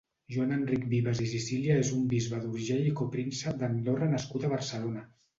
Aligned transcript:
Joan-Enric 0.35 0.85
Vives 0.93 1.19
i 1.25 1.25
Sicília 1.33 1.75
és 1.81 1.91
un 1.97 2.07
bisbe 2.13 2.39
d'Urgell 2.45 2.87
i 2.91 2.93
copríncep 3.01 3.59
d'Andorra 3.59 4.09
nascut 4.15 4.49
a 4.49 4.51
Barcelona. 4.55 5.05